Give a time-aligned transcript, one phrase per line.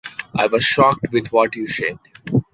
[0.35, 1.99] I was shocked with what you said.